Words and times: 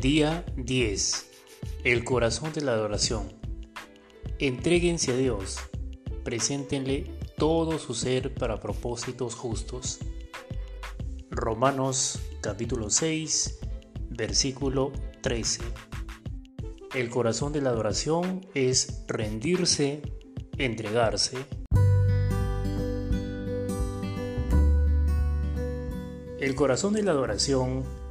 Día 0.00 0.44
10. 0.56 1.26
El 1.84 2.04
corazón 2.04 2.52
de 2.52 2.60
la 2.60 2.72
adoración. 2.72 3.32
Entréguense 4.38 5.12
a 5.12 5.16
Dios. 5.16 5.56
Preséntenle 6.22 7.04
todo 7.38 7.78
su 7.78 7.94
ser 7.94 8.34
para 8.34 8.60
propósitos 8.60 9.34
justos. 9.34 10.00
Romanos 11.30 12.18
capítulo 12.42 12.90
6, 12.90 13.58
versículo 14.10 14.92
13. 15.22 15.62
El 16.94 17.08
corazón 17.08 17.54
de 17.54 17.62
la 17.62 17.70
adoración 17.70 18.44
es 18.54 19.04
rendirse, 19.06 20.02
entregarse. 20.58 21.38
El 26.38 26.54
corazón 26.54 26.92
de 26.92 27.02
la 27.02 27.12
adoración 27.12 28.05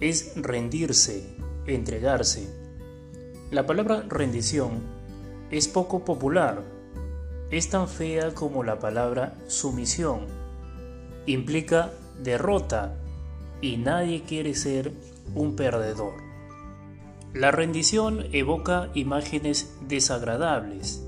es 0.00 0.32
rendirse, 0.36 1.36
entregarse. 1.66 2.48
La 3.50 3.66
palabra 3.66 4.04
rendición 4.08 4.80
es 5.50 5.68
poco 5.68 6.04
popular, 6.04 6.62
es 7.50 7.68
tan 7.68 7.88
fea 7.88 8.32
como 8.34 8.64
la 8.64 8.78
palabra 8.78 9.36
sumisión. 9.46 10.26
Implica 11.26 11.92
derrota 12.22 12.96
y 13.60 13.76
nadie 13.76 14.22
quiere 14.22 14.54
ser 14.54 14.92
un 15.34 15.56
perdedor. 15.56 16.14
La 17.34 17.50
rendición 17.50 18.26
evoca 18.32 18.90
imágenes 18.94 19.76
desagradables, 19.86 21.04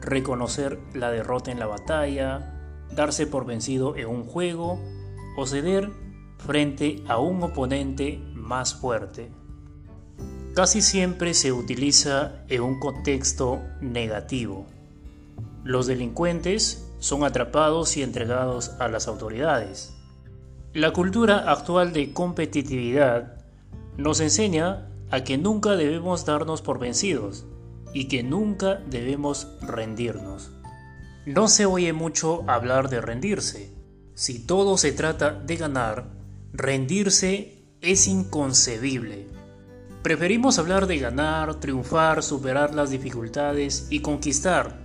reconocer 0.00 0.78
la 0.94 1.10
derrota 1.10 1.50
en 1.50 1.58
la 1.58 1.66
batalla, 1.66 2.86
darse 2.94 3.26
por 3.26 3.46
vencido 3.46 3.96
en 3.96 4.08
un 4.08 4.24
juego 4.24 4.78
o 5.36 5.46
ceder 5.46 5.90
frente 6.38 7.02
a 7.06 7.18
un 7.18 7.42
oponente 7.42 8.20
más 8.34 8.74
fuerte. 8.74 9.30
Casi 10.54 10.80
siempre 10.82 11.34
se 11.34 11.52
utiliza 11.52 12.42
en 12.48 12.62
un 12.62 12.80
contexto 12.80 13.60
negativo. 13.80 14.66
Los 15.64 15.86
delincuentes 15.86 16.88
son 16.98 17.24
atrapados 17.24 17.96
y 17.96 18.02
entregados 18.02 18.70
a 18.80 18.88
las 18.88 19.06
autoridades. 19.06 19.94
La 20.72 20.92
cultura 20.92 21.50
actual 21.50 21.92
de 21.92 22.12
competitividad 22.12 23.44
nos 23.96 24.20
enseña 24.20 24.88
a 25.10 25.24
que 25.24 25.38
nunca 25.38 25.76
debemos 25.76 26.24
darnos 26.24 26.62
por 26.62 26.78
vencidos 26.78 27.46
y 27.92 28.08
que 28.08 28.22
nunca 28.22 28.76
debemos 28.86 29.48
rendirnos. 29.60 30.50
No 31.26 31.48
se 31.48 31.66
oye 31.66 31.92
mucho 31.92 32.44
hablar 32.48 32.88
de 32.88 33.00
rendirse. 33.00 33.72
Si 34.14 34.44
todo 34.44 34.76
se 34.76 34.92
trata 34.92 35.32
de 35.32 35.56
ganar, 35.56 36.17
Rendirse 36.54 37.62
es 37.82 38.06
inconcebible. 38.06 39.26
Preferimos 40.02 40.58
hablar 40.58 40.86
de 40.86 40.98
ganar, 40.98 41.60
triunfar, 41.60 42.22
superar 42.22 42.74
las 42.74 42.88
dificultades 42.88 43.86
y 43.90 44.00
conquistar. 44.00 44.80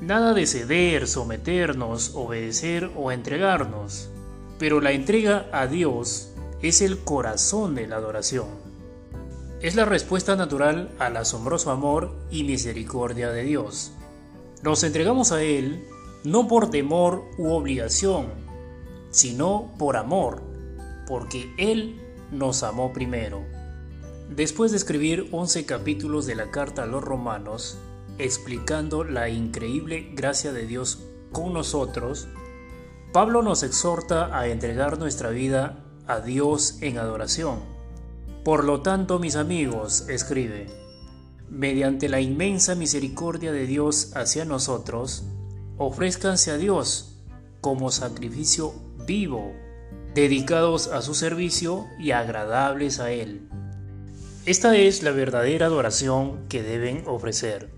Nada 0.00 0.32
de 0.32 0.46
ceder, 0.46 1.08
someternos, 1.08 2.12
obedecer 2.14 2.88
o 2.96 3.10
entregarnos. 3.10 4.10
Pero 4.60 4.80
la 4.80 4.92
entrega 4.92 5.48
a 5.52 5.66
Dios 5.66 6.30
es 6.62 6.80
el 6.80 7.00
corazón 7.00 7.74
de 7.74 7.88
la 7.88 7.96
adoración. 7.96 8.46
Es 9.60 9.74
la 9.74 9.84
respuesta 9.84 10.36
natural 10.36 10.92
al 11.00 11.16
asombroso 11.16 11.72
amor 11.72 12.14
y 12.30 12.44
misericordia 12.44 13.30
de 13.30 13.42
Dios. 13.42 13.90
Nos 14.62 14.84
entregamos 14.84 15.32
a 15.32 15.42
Él 15.42 15.84
no 16.22 16.46
por 16.46 16.70
temor 16.70 17.24
u 17.38 17.50
obligación, 17.50 18.28
sino 19.10 19.72
por 19.78 19.96
amor 19.96 20.51
porque 21.12 21.52
Él 21.58 22.00
nos 22.30 22.62
amó 22.62 22.94
primero. 22.94 23.44
Después 24.30 24.70
de 24.70 24.78
escribir 24.78 25.28
11 25.30 25.66
capítulos 25.66 26.24
de 26.24 26.34
la 26.34 26.50
carta 26.50 26.84
a 26.84 26.86
los 26.86 27.04
romanos, 27.04 27.76
explicando 28.16 29.04
la 29.04 29.28
increíble 29.28 30.10
gracia 30.14 30.54
de 30.54 30.66
Dios 30.66 31.00
con 31.30 31.52
nosotros, 31.52 32.28
Pablo 33.12 33.42
nos 33.42 33.62
exhorta 33.62 34.34
a 34.38 34.46
entregar 34.46 34.98
nuestra 34.98 35.28
vida 35.28 35.84
a 36.06 36.20
Dios 36.20 36.78
en 36.80 36.96
adoración. 36.96 37.58
Por 38.42 38.64
lo 38.64 38.80
tanto, 38.80 39.18
mis 39.18 39.36
amigos, 39.36 40.08
escribe, 40.08 40.68
mediante 41.50 42.08
la 42.08 42.22
inmensa 42.22 42.74
misericordia 42.74 43.52
de 43.52 43.66
Dios 43.66 44.12
hacia 44.16 44.46
nosotros, 44.46 45.24
ofrézcanse 45.76 46.52
a 46.52 46.56
Dios 46.56 47.18
como 47.60 47.90
sacrificio 47.90 48.72
vivo, 49.06 49.52
dedicados 50.14 50.88
a 50.88 51.02
su 51.02 51.14
servicio 51.14 51.86
y 51.98 52.10
agradables 52.10 53.00
a 53.00 53.10
Él. 53.10 53.48
Esta 54.44 54.76
es 54.76 55.02
la 55.02 55.12
verdadera 55.12 55.66
adoración 55.66 56.48
que 56.48 56.62
deben 56.62 57.04
ofrecer. 57.06 57.70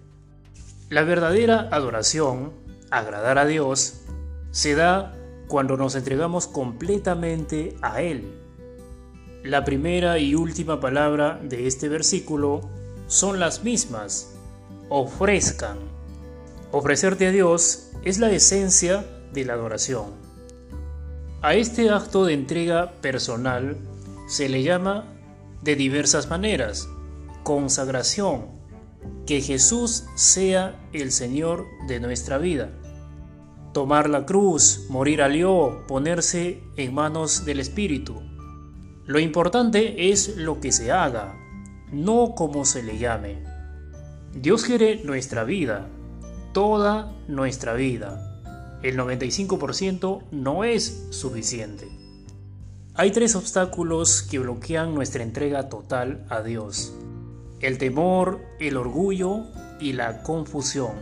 La 0.88 1.02
verdadera 1.02 1.68
adoración, 1.70 2.52
agradar 2.90 3.38
a 3.38 3.46
Dios, 3.46 4.00
se 4.50 4.74
da 4.74 5.14
cuando 5.46 5.76
nos 5.76 5.94
entregamos 5.94 6.46
completamente 6.46 7.76
a 7.82 8.02
Él. 8.02 8.40
La 9.42 9.64
primera 9.64 10.18
y 10.18 10.34
última 10.34 10.80
palabra 10.80 11.38
de 11.42 11.66
este 11.66 11.88
versículo 11.88 12.62
son 13.06 13.40
las 13.40 13.62
mismas, 13.62 14.34
ofrezcan. 14.88 15.76
Ofrecerte 16.72 17.26
a 17.26 17.30
Dios 17.30 17.90
es 18.04 18.18
la 18.18 18.30
esencia 18.30 19.04
de 19.32 19.44
la 19.44 19.52
adoración. 19.52 20.33
A 21.44 21.52
este 21.52 21.90
acto 21.90 22.24
de 22.24 22.32
entrega 22.32 22.92
personal 23.02 23.76
se 24.26 24.48
le 24.48 24.62
llama 24.62 25.04
de 25.60 25.76
diversas 25.76 26.30
maneras 26.30 26.88
consagración, 27.42 28.46
que 29.26 29.42
Jesús 29.42 30.06
sea 30.14 30.88
el 30.94 31.12
Señor 31.12 31.66
de 31.86 32.00
nuestra 32.00 32.38
vida. 32.38 32.70
Tomar 33.74 34.08
la 34.08 34.24
cruz, 34.24 34.86
morir 34.88 35.20
al 35.20 35.34
yo, 35.34 35.84
ponerse 35.86 36.62
en 36.78 36.94
manos 36.94 37.44
del 37.44 37.60
Espíritu. 37.60 38.22
Lo 39.04 39.18
importante 39.18 40.10
es 40.12 40.38
lo 40.38 40.60
que 40.60 40.72
se 40.72 40.92
haga, 40.92 41.36
no 41.92 42.34
como 42.34 42.64
se 42.64 42.82
le 42.82 42.96
llame. 42.96 43.44
Dios 44.32 44.64
quiere 44.64 45.04
nuestra 45.04 45.44
vida, 45.44 45.90
toda 46.54 47.12
nuestra 47.28 47.74
vida 47.74 48.33
el 48.84 48.98
95% 48.98 50.24
no 50.30 50.62
es 50.62 51.06
suficiente. 51.08 51.88
Hay 52.94 53.12
tres 53.12 53.34
obstáculos 53.34 54.20
que 54.22 54.38
bloquean 54.38 54.94
nuestra 54.94 55.22
entrega 55.22 55.70
total 55.70 56.26
a 56.28 56.42
Dios. 56.42 56.92
El 57.60 57.78
temor, 57.78 58.42
el 58.60 58.76
orgullo 58.76 59.46
y 59.80 59.94
la 59.94 60.22
confusión. 60.22 60.92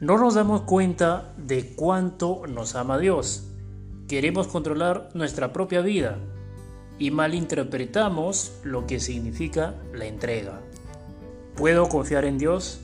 No 0.00 0.16
nos 0.16 0.36
damos 0.36 0.62
cuenta 0.62 1.34
de 1.36 1.74
cuánto 1.76 2.46
nos 2.46 2.74
ama 2.74 2.98
Dios. 2.98 3.44
Queremos 4.08 4.46
controlar 4.46 5.10
nuestra 5.12 5.52
propia 5.52 5.82
vida 5.82 6.16
y 6.98 7.10
malinterpretamos 7.10 8.52
lo 8.64 8.86
que 8.86 9.00
significa 9.00 9.74
la 9.92 10.06
entrega. 10.06 10.62
¿Puedo 11.56 11.90
confiar 11.90 12.24
en 12.24 12.38
Dios? 12.38 12.80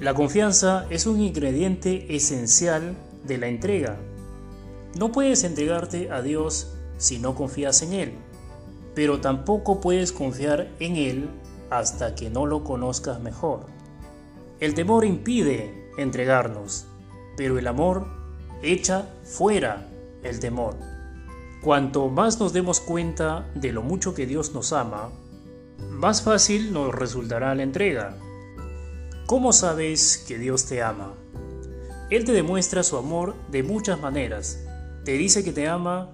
La 0.00 0.14
confianza 0.14 0.86
es 0.90 1.06
un 1.06 1.20
ingrediente 1.20 2.16
esencial 2.16 2.96
de 3.26 3.38
la 3.38 3.48
entrega. 3.48 3.98
No 4.98 5.12
puedes 5.12 5.44
entregarte 5.44 6.10
a 6.10 6.22
Dios 6.22 6.74
si 6.98 7.18
no 7.18 7.34
confías 7.34 7.82
en 7.82 7.92
Él, 7.92 8.12
pero 8.94 9.20
tampoco 9.20 9.80
puedes 9.80 10.12
confiar 10.12 10.70
en 10.80 10.96
Él 10.96 11.28
hasta 11.70 12.14
que 12.14 12.30
no 12.30 12.46
lo 12.46 12.64
conozcas 12.64 13.20
mejor. 13.20 13.66
El 14.60 14.74
temor 14.74 15.04
impide 15.04 15.90
entregarnos, 15.98 16.86
pero 17.36 17.58
el 17.58 17.66
amor 17.66 18.06
echa 18.62 19.06
fuera 19.24 19.88
el 20.22 20.40
temor. 20.40 20.76
Cuanto 21.62 22.08
más 22.08 22.40
nos 22.40 22.52
demos 22.52 22.80
cuenta 22.80 23.50
de 23.54 23.72
lo 23.72 23.82
mucho 23.82 24.14
que 24.14 24.26
Dios 24.26 24.54
nos 24.54 24.72
ama, 24.72 25.10
más 25.90 26.22
fácil 26.22 26.72
nos 26.72 26.94
resultará 26.94 27.54
la 27.54 27.62
entrega. 27.62 28.16
¿Cómo 29.26 29.52
sabes 29.52 30.24
que 30.26 30.38
Dios 30.38 30.66
te 30.66 30.82
ama? 30.82 31.14
Él 32.10 32.24
te 32.24 32.32
demuestra 32.32 32.82
su 32.82 32.96
amor 32.96 33.34
de 33.50 33.62
muchas 33.62 34.00
maneras. 34.00 34.64
Te 35.04 35.12
dice 35.12 35.42
que 35.42 35.52
te 35.52 35.66
ama, 35.66 36.12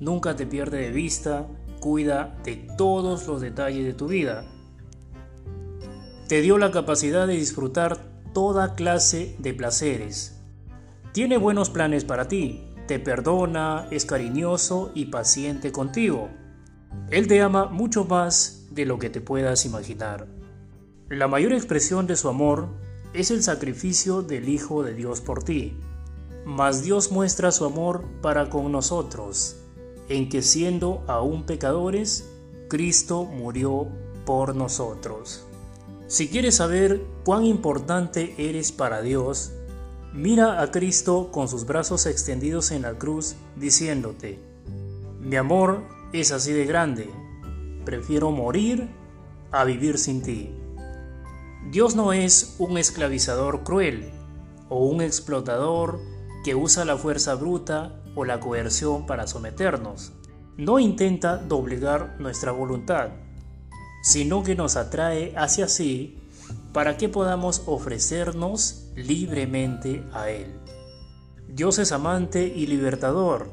nunca 0.00 0.36
te 0.36 0.46
pierde 0.46 0.78
de 0.78 0.90
vista, 0.90 1.46
cuida 1.80 2.38
de 2.44 2.56
todos 2.78 3.26
los 3.26 3.42
detalles 3.42 3.84
de 3.84 3.92
tu 3.92 4.08
vida. 4.08 4.46
Te 6.28 6.40
dio 6.40 6.56
la 6.56 6.70
capacidad 6.70 7.26
de 7.26 7.34
disfrutar 7.34 7.98
toda 8.32 8.74
clase 8.74 9.36
de 9.38 9.52
placeres. 9.52 10.40
Tiene 11.12 11.36
buenos 11.36 11.68
planes 11.68 12.04
para 12.04 12.26
ti, 12.26 12.64
te 12.86 12.98
perdona, 12.98 13.86
es 13.90 14.06
cariñoso 14.06 14.92
y 14.94 15.06
paciente 15.06 15.72
contigo. 15.72 16.30
Él 17.10 17.28
te 17.28 17.42
ama 17.42 17.66
mucho 17.66 18.04
más 18.04 18.66
de 18.70 18.86
lo 18.86 18.98
que 18.98 19.10
te 19.10 19.20
puedas 19.20 19.66
imaginar. 19.66 20.26
La 21.10 21.28
mayor 21.28 21.52
expresión 21.52 22.06
de 22.06 22.16
su 22.16 22.28
amor 22.30 22.68
es 23.14 23.30
el 23.30 23.42
sacrificio 23.42 24.22
del 24.22 24.48
Hijo 24.48 24.82
de 24.82 24.92
Dios 24.92 25.20
por 25.20 25.42
ti. 25.42 25.76
Mas 26.44 26.82
Dios 26.82 27.10
muestra 27.12 27.52
su 27.52 27.64
amor 27.64 28.04
para 28.20 28.50
con 28.50 28.70
nosotros, 28.70 29.56
en 30.08 30.28
que 30.28 30.42
siendo 30.42 31.02
aún 31.06 31.46
pecadores, 31.46 32.28
Cristo 32.68 33.24
murió 33.24 33.88
por 34.26 34.54
nosotros. 34.54 35.46
Si 36.06 36.28
quieres 36.28 36.56
saber 36.56 37.02
cuán 37.24 37.44
importante 37.46 38.34
eres 38.36 38.72
para 38.72 39.00
Dios, 39.00 39.52
mira 40.12 40.60
a 40.60 40.70
Cristo 40.70 41.30
con 41.32 41.48
sus 41.48 41.64
brazos 41.64 42.06
extendidos 42.06 42.72
en 42.72 42.82
la 42.82 42.98
cruz 42.98 43.36
diciéndote, 43.56 44.38
mi 45.20 45.36
amor 45.36 45.82
es 46.12 46.32
así 46.32 46.52
de 46.52 46.66
grande, 46.66 47.08
prefiero 47.84 48.30
morir 48.32 48.88
a 49.50 49.64
vivir 49.64 49.98
sin 49.98 50.20
ti. 50.20 50.63
Dios 51.70 51.96
no 51.96 52.12
es 52.12 52.56
un 52.58 52.78
esclavizador 52.78 53.64
cruel 53.64 54.12
o 54.68 54.84
un 54.84 55.00
explotador 55.00 56.00
que 56.44 56.54
usa 56.54 56.84
la 56.84 56.96
fuerza 56.96 57.34
bruta 57.34 58.02
o 58.14 58.24
la 58.24 58.38
coerción 58.38 59.06
para 59.06 59.26
someternos. 59.26 60.12
No 60.56 60.78
intenta 60.78 61.38
doblegar 61.38 62.16
nuestra 62.20 62.52
voluntad, 62.52 63.08
sino 64.02 64.42
que 64.42 64.54
nos 64.54 64.76
atrae 64.76 65.34
hacia 65.36 65.66
sí 65.68 66.18
para 66.72 66.96
que 66.96 67.08
podamos 67.08 67.62
ofrecernos 67.66 68.90
libremente 68.94 70.04
a 70.12 70.28
Él. 70.30 70.52
Dios 71.48 71.78
es 71.78 71.92
amante 71.92 72.46
y 72.46 72.66
libertador, 72.66 73.52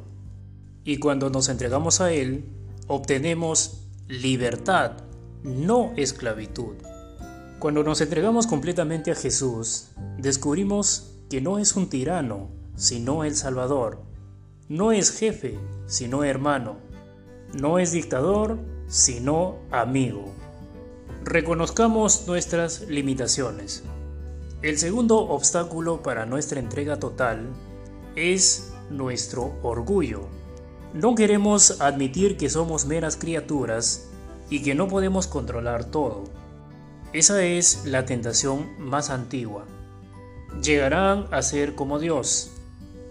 y 0.84 0.98
cuando 0.98 1.30
nos 1.30 1.48
entregamos 1.48 2.02
a 2.02 2.12
Él, 2.12 2.46
obtenemos 2.88 3.88
libertad, 4.08 4.94
no 5.44 5.94
esclavitud. 5.96 6.76
Cuando 7.62 7.84
nos 7.84 8.02
entregamos 8.02 8.48
completamente 8.48 9.12
a 9.12 9.16
Jesús, 9.16 9.90
descubrimos 10.18 11.12
que 11.30 11.42
no 11.42 11.60
es 11.60 11.76
un 11.76 11.90
tirano, 11.90 12.50
sino 12.76 13.24
el 13.24 13.36
Salvador. 13.36 14.02
No 14.68 14.92
es 14.92 15.12
jefe, 15.12 15.60
sino 15.86 16.24
hermano. 16.24 16.78
No 17.54 17.78
es 17.78 17.92
dictador, 17.92 18.58
sino 18.88 19.60
amigo. 19.70 20.34
Reconozcamos 21.24 22.26
nuestras 22.26 22.88
limitaciones. 22.90 23.84
El 24.64 24.80
segundo 24.80 25.20
obstáculo 25.20 26.02
para 26.02 26.26
nuestra 26.26 26.60
entrega 26.60 26.98
total 26.98 27.46
es 28.16 28.74
nuestro 28.90 29.54
orgullo. 29.62 30.22
No 30.96 31.14
queremos 31.14 31.80
admitir 31.80 32.38
que 32.38 32.50
somos 32.50 32.88
meras 32.88 33.18
criaturas 33.18 34.10
y 34.50 34.64
que 34.64 34.74
no 34.74 34.88
podemos 34.88 35.28
controlar 35.28 35.86
todo. 35.86 36.41
Esa 37.14 37.44
es 37.44 37.84
la 37.86 38.06
tentación 38.06 38.70
más 38.80 39.10
antigua. 39.10 39.66
Llegarán 40.64 41.28
a 41.32 41.42
ser 41.42 41.76
como 41.76 42.00
Dios. 42.00 42.52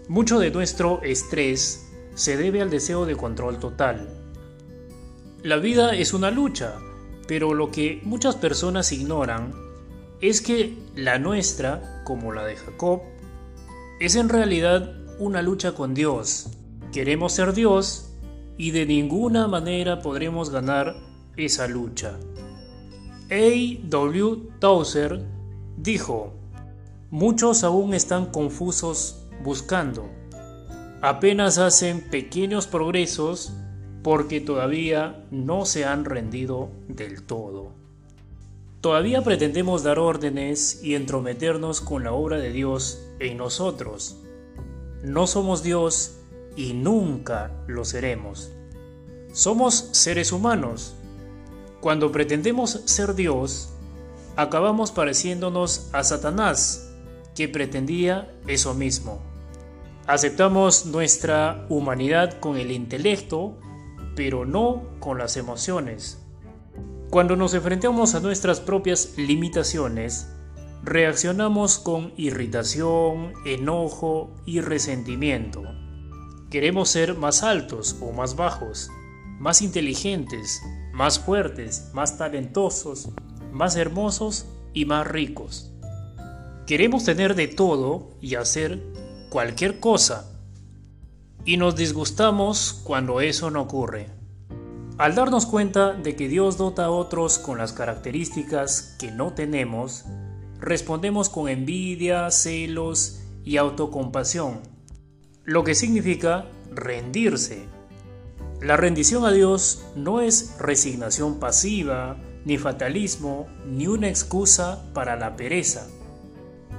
Mucho 0.07 0.39
de 0.39 0.49
nuestro 0.49 1.03
estrés 1.03 1.87
se 2.15 2.35
debe 2.35 2.61
al 2.61 2.71
deseo 2.71 3.05
de 3.05 3.15
control 3.15 3.59
total. 3.59 4.09
La 5.43 5.57
vida 5.57 5.93
es 5.93 6.13
una 6.13 6.31
lucha, 6.31 6.79
pero 7.27 7.53
lo 7.53 7.69
que 7.69 8.01
muchas 8.03 8.35
personas 8.35 8.91
ignoran 8.91 9.53
es 10.19 10.41
que 10.41 10.77
la 10.95 11.19
nuestra, 11.19 12.01
como 12.03 12.33
la 12.33 12.43
de 12.43 12.55
Jacob, 12.55 13.01
es 13.99 14.15
en 14.15 14.29
realidad 14.29 14.95
una 15.19 15.43
lucha 15.43 15.73
con 15.73 15.93
Dios. 15.93 16.47
Queremos 16.91 17.33
ser 17.33 17.53
Dios 17.53 18.09
y 18.57 18.71
de 18.71 18.87
ninguna 18.87 19.47
manera 19.47 20.01
podremos 20.01 20.49
ganar 20.49 20.95
esa 21.37 21.67
lucha. 21.67 22.17
A. 23.31 23.79
W. 23.87 24.49
Tauser 24.59 25.25
dijo, 25.77 26.33
muchos 27.11 27.63
aún 27.63 27.93
están 27.93 28.25
confusos 28.25 29.25
buscando. 29.41 30.09
Apenas 31.01 31.57
hacen 31.57 32.01
pequeños 32.01 32.67
progresos 32.67 33.53
porque 34.03 34.41
todavía 34.41 35.25
no 35.31 35.65
se 35.65 35.85
han 35.85 36.03
rendido 36.03 36.71
del 36.89 37.23
todo. 37.23 37.71
Todavía 38.81 39.23
pretendemos 39.23 39.83
dar 39.83 39.97
órdenes 39.97 40.83
y 40.83 40.95
entrometernos 40.95 41.79
con 41.79 42.03
la 42.03 42.11
obra 42.11 42.37
de 42.37 42.51
Dios 42.51 43.01
en 43.19 43.37
nosotros. 43.37 44.17
No 45.03 45.25
somos 45.25 45.63
Dios 45.63 46.17
y 46.57 46.73
nunca 46.73 47.51
lo 47.67 47.85
seremos. 47.85 48.51
Somos 49.31 49.87
seres 49.93 50.33
humanos. 50.33 50.95
Cuando 51.81 52.11
pretendemos 52.11 52.83
ser 52.85 53.15
Dios, 53.15 53.73
acabamos 54.35 54.91
pareciéndonos 54.91 55.89
a 55.93 56.03
Satanás, 56.03 56.93
que 57.35 57.49
pretendía 57.49 58.31
eso 58.45 58.75
mismo. 58.75 59.19
Aceptamos 60.05 60.85
nuestra 60.85 61.65
humanidad 61.69 62.39
con 62.39 62.57
el 62.57 62.71
intelecto, 62.71 63.57
pero 64.15 64.45
no 64.45 64.83
con 64.99 65.17
las 65.17 65.37
emociones. 65.37 66.19
Cuando 67.09 67.35
nos 67.35 67.55
enfrentamos 67.55 68.13
a 68.13 68.19
nuestras 68.19 68.59
propias 68.59 69.17
limitaciones, 69.17 70.27
reaccionamos 70.83 71.79
con 71.79 72.13
irritación, 72.15 73.33
enojo 73.43 74.35
y 74.45 74.61
resentimiento. 74.61 75.63
Queremos 76.51 76.89
ser 76.89 77.15
más 77.15 77.41
altos 77.41 77.97
o 78.01 78.11
más 78.11 78.35
bajos, 78.35 78.89
más 79.39 79.63
inteligentes, 79.63 80.61
más 80.93 81.19
fuertes, 81.19 81.89
más 81.93 82.17
talentosos, 82.17 83.09
más 83.51 83.75
hermosos 83.75 84.45
y 84.73 84.85
más 84.85 85.07
ricos. 85.07 85.71
Queremos 86.65 87.03
tener 87.03 87.35
de 87.35 87.47
todo 87.47 88.11
y 88.21 88.35
hacer 88.35 88.81
cualquier 89.29 89.79
cosa 89.79 90.31
y 91.45 91.57
nos 91.57 91.75
disgustamos 91.75 92.81
cuando 92.83 93.21
eso 93.21 93.49
no 93.49 93.61
ocurre. 93.61 94.07
Al 94.97 95.15
darnos 95.15 95.45
cuenta 95.45 95.93
de 95.93 96.15
que 96.15 96.27
Dios 96.27 96.57
dota 96.57 96.85
a 96.85 96.91
otros 96.91 97.39
con 97.39 97.57
las 97.57 97.73
características 97.73 98.95
que 98.99 99.11
no 99.11 99.33
tenemos, 99.33 100.05
respondemos 100.59 101.29
con 101.29 101.49
envidia, 101.49 102.29
celos 102.29 103.21
y 103.43 103.57
autocompasión, 103.57 104.59
lo 105.43 105.63
que 105.63 105.73
significa 105.73 106.45
rendirse. 106.71 107.65
La 108.61 108.77
rendición 108.77 109.25
a 109.25 109.31
Dios 109.31 109.83
no 109.95 110.21
es 110.21 110.55
resignación 110.59 111.39
pasiva, 111.39 112.17
ni 112.45 112.59
fatalismo, 112.59 113.47
ni 113.65 113.87
una 113.87 114.07
excusa 114.07 114.83
para 114.93 115.15
la 115.15 115.35
pereza. 115.35 115.87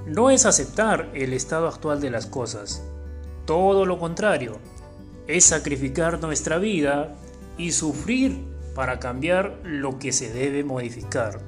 No 0.07 0.31
es 0.31 0.47
aceptar 0.47 1.11
el 1.13 1.33
estado 1.33 1.67
actual 1.67 2.01
de 2.01 2.11
las 2.11 2.27
cosas, 2.27 2.85
todo 3.47 3.85
lo 3.85 3.99
contrario, 3.99 4.59
es 5.27 5.47
sacrificar 5.47 6.21
nuestra 6.21 6.59
vida 6.59 7.17
y 7.59 7.73
sufrir 7.73 8.45
para 8.77 9.01
cambiar 9.01 9.59
lo 9.65 9.99
que 9.99 10.13
se 10.13 10.33
debe 10.33 10.63
modificar. 10.63 11.41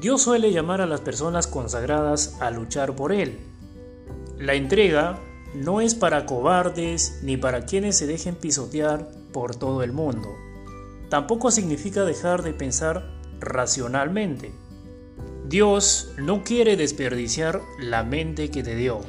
Dios 0.00 0.22
suele 0.22 0.52
llamar 0.52 0.80
a 0.80 0.86
las 0.86 1.00
personas 1.00 1.48
consagradas 1.48 2.36
a 2.40 2.50
luchar 2.50 2.94
por 2.94 3.12
Él. 3.12 3.38
La 4.38 4.54
entrega 4.54 5.18
no 5.54 5.80
es 5.80 5.94
para 5.94 6.26
cobardes 6.26 7.20
ni 7.22 7.36
para 7.36 7.64
quienes 7.64 7.96
se 7.96 8.06
dejen 8.06 8.34
pisotear 8.34 9.08
por 9.32 9.56
todo 9.56 9.82
el 9.82 9.92
mundo. 9.92 10.28
Tampoco 11.08 11.50
significa 11.50 12.04
dejar 12.04 12.42
de 12.42 12.52
pensar 12.52 13.10
racionalmente. 13.40 14.52
Dios 15.48 16.12
no 16.16 16.42
quiere 16.42 16.76
desperdiciar 16.76 17.60
la 17.78 18.02
mente 18.02 18.50
que 18.50 18.62
te 18.62 18.74
dio 18.74 19.00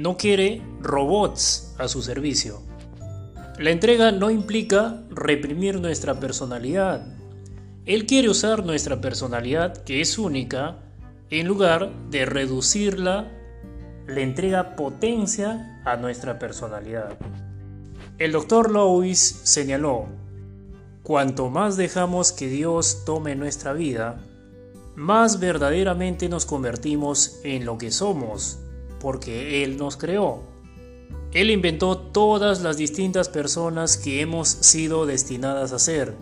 no 0.00 0.16
quiere 0.16 0.62
robots 0.80 1.74
a 1.78 1.88
su 1.88 2.00
servicio. 2.02 2.62
La 3.58 3.70
entrega 3.70 4.12
no 4.12 4.30
implica 4.30 5.02
reprimir 5.10 5.80
nuestra 5.80 6.18
personalidad. 6.18 7.06
Él 7.84 8.06
quiere 8.06 8.30
usar 8.30 8.64
nuestra 8.64 9.00
personalidad, 9.02 9.84
que 9.84 10.00
es 10.00 10.18
única, 10.18 10.78
en 11.28 11.46
lugar 11.46 11.92
de 12.10 12.24
reducirla, 12.24 13.30
le 14.10 14.22
entrega 14.22 14.74
potencia 14.74 15.80
a 15.84 15.96
nuestra 15.96 16.38
personalidad. 16.38 17.16
El 18.18 18.32
doctor 18.32 18.70
Lewis 18.70 19.40
señaló, 19.44 20.06
cuanto 21.02 21.48
más 21.48 21.76
dejamos 21.76 22.32
que 22.32 22.48
Dios 22.48 23.04
tome 23.06 23.36
nuestra 23.36 23.72
vida, 23.72 24.20
más 24.96 25.38
verdaderamente 25.40 26.28
nos 26.28 26.44
convertimos 26.44 27.40
en 27.44 27.64
lo 27.64 27.78
que 27.78 27.90
somos, 27.90 28.58
porque 28.98 29.62
Él 29.62 29.78
nos 29.78 29.96
creó. 29.96 30.42
Él 31.32 31.50
inventó 31.50 31.96
todas 31.96 32.60
las 32.60 32.76
distintas 32.76 33.28
personas 33.28 33.96
que 33.96 34.20
hemos 34.20 34.48
sido 34.48 35.06
destinadas 35.06 35.72
a 35.72 35.78
ser. 35.78 36.14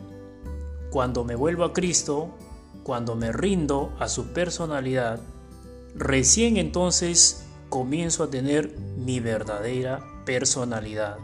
Cuando 0.91 1.25
me 1.25 1.35
vuelvo 1.35 1.65
a 1.65 1.73
Cristo, 1.73 2.37
cuando 2.83 3.17
me 3.17 3.33
rindo 3.33 3.93
a 3.99 4.09
su 4.09 4.27
personalidad, 4.29 5.21
recién 5.95 6.59
entonces 6.59 7.48
comienzo 7.69 8.25
a 8.25 8.31
tener 8.31 8.77
mi 8.97 9.21
verdadera 9.21 10.01
personalidad. 10.25 11.19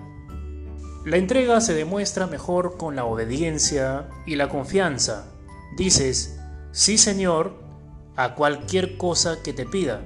La 1.05 1.19
entrega 1.19 1.61
se 1.61 1.75
demuestra 1.75 2.27
mejor 2.27 2.79
con 2.79 2.97
la 2.97 3.05
obediencia 3.05 4.09
y 4.27 4.37
la 4.37 4.49
confianza. 4.49 5.27
Dices, 5.77 6.41
sí 6.73 6.97
Señor, 6.97 7.55
a 8.17 8.35
cualquier 8.35 8.97
cosa 8.97 9.43
que 9.43 9.53
te 9.53 9.67
pida. 9.67 10.03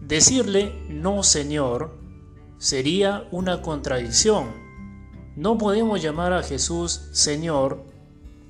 Decirle 0.00 0.72
no 0.88 1.22
Señor 1.22 1.98
sería 2.58 3.28
una 3.30 3.62
contradicción. 3.62 4.46
No 5.36 5.58
podemos 5.58 6.02
llamar 6.02 6.32
a 6.32 6.42
Jesús 6.42 7.08
Señor 7.12 7.84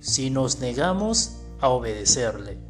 si 0.00 0.30
nos 0.30 0.60
negamos 0.60 1.42
a 1.60 1.68
obedecerle. 1.68 2.65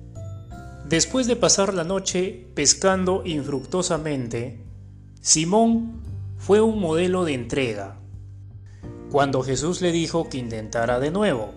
Después 0.88 1.26
de 1.26 1.34
pasar 1.34 1.74
la 1.74 1.82
noche 1.82 2.46
pescando 2.54 3.22
infructuosamente, 3.24 4.64
Simón 5.20 6.00
fue 6.36 6.60
un 6.60 6.78
modelo 6.78 7.24
de 7.24 7.34
entrega. 7.34 7.98
Cuando 9.10 9.42
Jesús 9.42 9.80
le 9.80 9.90
dijo 9.90 10.28
que 10.28 10.38
intentara 10.38 11.00
de 11.00 11.10
nuevo, 11.10 11.54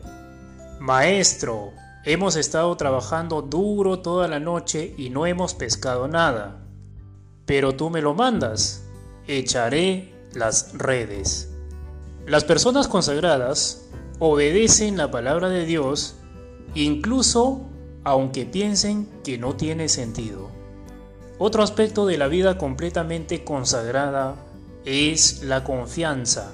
Maestro, 0.80 1.74
hemos 2.06 2.38
estado 2.38 2.76
trabajando 2.76 3.44
duro 3.44 4.00
toda 4.00 4.28
la 4.28 4.40
noche 4.40 4.96
y 4.98 5.12
no 5.12 5.28
hemos 5.28 5.54
pescado 5.54 6.08
nada, 6.08 6.66
pero 7.46 7.76
tú 7.76 7.92
me 7.92 8.02
lo 8.02 8.16
mandas, 8.16 8.84
echaré 9.28 10.12
las 10.34 10.76
redes. 10.76 11.54
Las 12.26 12.46
personas 12.46 12.88
consagradas 12.88 13.90
obedecen 14.18 14.98
la 14.98 15.12
palabra 15.12 15.50
de 15.50 15.68
Dios 15.68 16.16
incluso 16.74 17.70
aunque 18.10 18.48
piensen 18.48 19.08
que 19.24 19.38
no 19.38 19.56
tiene 19.56 19.88
sentido. 19.88 20.50
Otro 21.38 21.62
aspecto 21.62 22.08
de 22.08 22.18
la 22.18 22.28
vida 22.28 22.58
completamente 22.58 23.44
consagrada 23.44 24.48
es 24.84 25.44
la 25.44 25.64
confianza. 25.64 26.52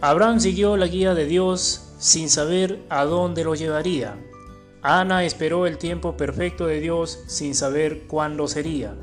Abraham 0.00 0.38
siguió 0.38 0.76
la 0.76 0.86
guía 0.86 1.14
de 1.14 1.26
Dios 1.26 1.96
sin 1.98 2.30
saber 2.30 2.78
a 2.90 3.04
dónde 3.04 3.42
lo 3.42 3.56
llevaría. 3.56 4.14
Ana 4.82 5.24
esperó 5.24 5.66
el 5.66 5.78
tiempo 5.78 6.16
perfecto 6.16 6.66
de 6.66 6.78
Dios 6.78 7.24
sin 7.26 7.56
saber 7.56 8.06
cuándo 8.06 8.46
sería. 8.46 8.94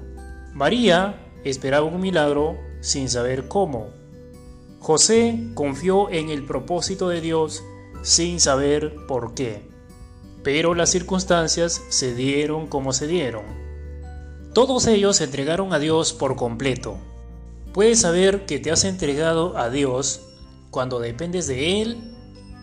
María 0.53 1.29
esperaba 1.43 1.85
un 1.85 1.99
milagro 1.99 2.57
sin 2.79 3.09
saber 3.09 3.49
cómo. 3.49 3.89
José 4.79 5.49
confió 5.55 6.09
en 6.09 6.29
el 6.29 6.45
propósito 6.45 7.09
de 7.09 7.19
Dios 7.19 7.61
sin 8.01 8.39
saber 8.39 8.95
por 9.07 9.33
qué. 9.33 9.68
Pero 10.51 10.73
las 10.73 10.89
circunstancias 10.89 11.79
se 11.89 12.15
dieron 12.15 12.65
como 12.65 12.91
se 12.91 13.05
dieron. 13.05 13.43
Todos 14.51 14.87
ellos 14.87 15.17
se 15.17 15.25
entregaron 15.25 15.73
a 15.73 15.77
Dios 15.77 16.11
por 16.11 16.35
completo. 16.35 16.97
Puedes 17.71 17.99
saber 18.01 18.47
que 18.47 18.57
te 18.57 18.71
has 18.71 18.83
entregado 18.83 19.55
a 19.59 19.69
Dios 19.69 20.21
cuando 20.71 20.99
dependes 20.99 21.45
de 21.45 21.83
Él 21.83 21.97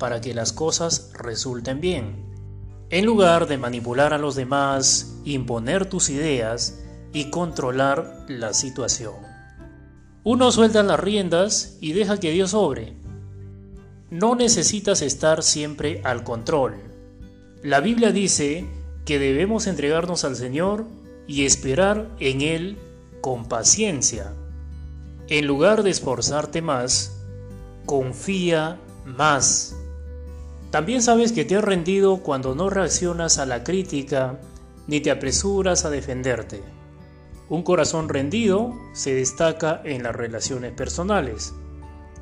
para 0.00 0.21
que 0.21 0.35
las 0.35 0.52
cosas 0.52 1.12
resulten 1.14 1.81
bien. 1.81 2.26
En 2.90 3.07
lugar 3.07 3.47
de 3.47 3.57
manipular 3.57 4.12
a 4.12 4.19
los 4.19 4.35
demás, 4.35 5.21
imponer 5.25 5.87
tus 5.87 6.11
ideas 6.11 6.81
y 7.12 7.31
controlar 7.31 8.26
la 8.26 8.52
situación. 8.52 9.14
Uno 10.25 10.50
suelta 10.50 10.83
las 10.83 10.99
riendas 10.99 11.78
y 11.81 11.93
deja 11.93 12.19
que 12.19 12.33
Dios 12.33 12.52
obre. 12.52 12.97
No 14.11 14.35
necesitas 14.35 15.02
estar 15.02 15.45
siempre 15.45 16.00
al 16.02 16.25
control. 16.25 16.86
La 17.63 17.81
Biblia 17.81 18.13
dice 18.13 18.67
que 19.05 19.19
debemos 19.19 19.67
entregarnos 19.67 20.25
al 20.25 20.37
Señor 20.37 20.85
y 21.27 21.47
esperar 21.47 22.09
en 22.21 22.43
Él 22.43 22.79
con 23.21 23.49
paciencia. 23.49 24.33
En 25.29 25.47
lugar 25.47 25.83
de 25.83 25.91
esforzarte 25.91 26.61
más, 26.61 27.17
confía 27.87 28.79
más. 29.05 29.75
También 30.71 31.03
sabes 31.03 31.33
que 31.33 31.45
te 31.45 31.57
has 31.57 31.65
rendido 31.65 32.19
cuando 32.19 32.55
no 32.55 32.69
reaccionas 32.69 33.39
a 33.39 33.47
la 33.47 33.65
crítica 33.65 34.39
ni 34.87 35.01
te 35.01 35.11
apresuras 35.11 35.85
a 35.85 35.91
defenderte. 35.91 36.63
Un 37.49 37.63
corazón 37.63 38.09
rendido 38.09 38.75
se 38.93 39.15
destaca 39.15 39.81
en 39.85 40.03
las 40.03 40.15
relaciones 40.15 40.73
personales. 40.73 41.55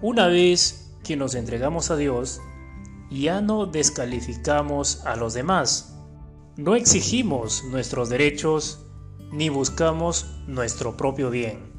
Una 0.01 0.29
vez 0.29 0.93
que 1.03 1.17
nos 1.17 1.35
entregamos 1.35 1.91
a 1.91 1.97
Dios, 1.97 2.41
ya 3.21 3.41
no 3.41 3.67
descalificamos 3.67 5.05
a 5.05 5.17
los 5.17 5.35
demás. 5.35 5.97
No 6.57 6.75
exigimos 6.75 7.65
nuestros 7.65 8.09
derechos 8.09 8.87
ni 9.33 9.49
buscamos 9.49 10.27
nuestro 10.47 10.97
propio 10.97 11.31
bien. 11.31 11.73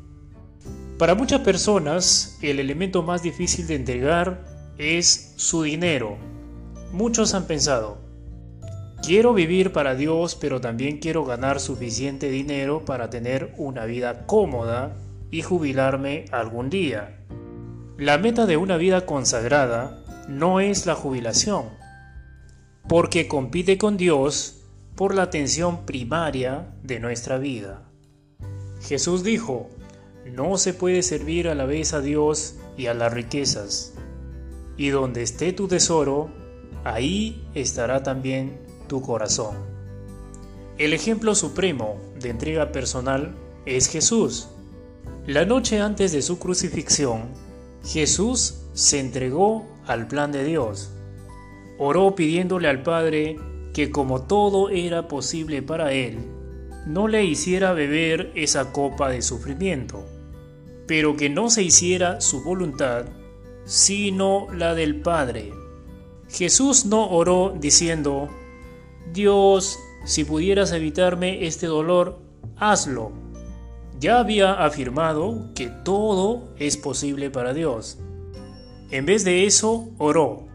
Para 0.97 1.15
muchas 1.15 1.41
personas, 1.41 2.37
el 2.41 2.59
elemento 2.59 3.03
más 3.03 3.21
difícil 3.21 3.67
de 3.67 3.75
entregar 3.75 4.45
es 4.77 5.33
su 5.37 5.63
dinero. 5.63 6.17
Muchos 6.91 7.33
han 7.33 7.47
pensado, 7.47 8.05
Quiero 9.05 9.35
vivir 9.35 9.71
para 9.71 9.93
Dios, 9.93 10.35
pero 10.35 10.61
también 10.61 10.97
quiero 10.97 11.25
ganar 11.25 11.59
suficiente 11.59 12.29
dinero 12.31 12.85
para 12.85 13.11
tener 13.11 13.53
una 13.57 13.85
vida 13.85 14.25
cómoda 14.25 14.97
y 15.29 15.43
jubilarme 15.43 16.25
algún 16.31 16.71
día. 16.71 17.19
La 17.99 18.17
meta 18.17 18.47
de 18.47 18.57
una 18.57 18.77
vida 18.77 19.05
consagrada 19.05 20.03
no 20.27 20.59
es 20.59 20.85
la 20.85 20.95
jubilación, 20.95 21.65
porque 22.87 23.27
compite 23.27 23.77
con 23.77 23.97
Dios 23.97 24.61
por 24.95 25.13
la 25.13 25.23
atención 25.23 25.85
primaria 25.85 26.73
de 26.83 26.99
nuestra 26.99 27.37
vida. 27.37 27.83
Jesús 28.81 29.23
dijo, 29.23 29.69
no 30.25 30.57
se 30.57 30.73
puede 30.73 31.03
servir 31.03 31.47
a 31.47 31.55
la 31.55 31.65
vez 31.65 31.93
a 31.93 32.01
Dios 32.01 32.55
y 32.77 32.87
a 32.87 32.93
las 32.93 33.13
riquezas, 33.13 33.93
y 34.77 34.89
donde 34.89 35.21
esté 35.21 35.53
tu 35.53 35.67
tesoro, 35.67 36.29
ahí 36.83 37.47
estará 37.53 38.03
también 38.03 38.59
tu 38.87 39.01
corazón. 39.01 39.55
El 40.77 40.93
ejemplo 40.93 41.35
supremo 41.35 41.97
de 42.19 42.29
entrega 42.29 42.71
personal 42.71 43.35
es 43.65 43.87
Jesús. 43.87 44.49
La 45.25 45.45
noche 45.45 45.79
antes 45.79 46.11
de 46.11 46.21
su 46.21 46.37
crucifixión, 46.37 47.29
Jesús 47.83 48.61
se 48.73 48.99
entregó 48.99 49.65
al 49.87 50.07
plan 50.07 50.31
de 50.31 50.43
Dios. 50.43 50.91
Oró 51.77 52.15
pidiéndole 52.15 52.67
al 52.67 52.83
Padre 52.83 53.37
que 53.73 53.91
como 53.91 54.21
todo 54.21 54.69
era 54.69 55.07
posible 55.07 55.61
para 55.61 55.91
él, 55.91 56.17
no 56.85 57.07
le 57.07 57.25
hiciera 57.25 57.73
beber 57.73 58.31
esa 58.35 58.71
copa 58.71 59.09
de 59.09 59.21
sufrimiento, 59.21 60.05
pero 60.87 61.17
que 61.17 61.29
no 61.29 61.49
se 61.49 61.63
hiciera 61.63 62.21
su 62.21 62.43
voluntad, 62.43 63.05
sino 63.65 64.47
la 64.53 64.75
del 64.75 65.01
Padre. 65.01 65.51
Jesús 66.29 66.85
no 66.85 67.09
oró 67.09 67.55
diciendo, 67.59 68.29
Dios, 69.11 69.79
si 70.05 70.23
pudieras 70.23 70.71
evitarme 70.71 71.45
este 71.47 71.67
dolor, 71.67 72.19
hazlo. 72.57 73.11
Ya 73.99 74.19
había 74.19 74.53
afirmado 74.53 75.51
que 75.55 75.67
todo 75.67 76.53
es 76.57 76.77
posible 76.77 77.29
para 77.29 77.53
Dios. 77.53 77.97
En 78.91 79.05
vez 79.05 79.23
de 79.23 79.45
eso, 79.45 79.89
oró. 79.97 80.47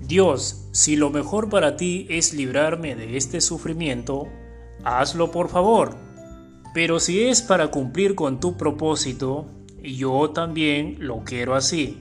Dios, 0.00 0.68
si 0.72 0.96
lo 0.96 1.10
mejor 1.10 1.48
para 1.48 1.76
ti 1.76 2.06
es 2.10 2.32
librarme 2.34 2.96
de 2.96 3.16
este 3.16 3.40
sufrimiento, 3.40 4.28
hazlo 4.84 5.30
por 5.30 5.48
favor. 5.48 5.94
Pero 6.74 7.00
si 7.00 7.22
es 7.22 7.42
para 7.42 7.70
cumplir 7.70 8.14
con 8.14 8.40
tu 8.40 8.56
propósito, 8.56 9.46
yo 9.82 10.30
también 10.30 10.96
lo 11.00 11.24
quiero 11.24 11.54
así. 11.54 11.98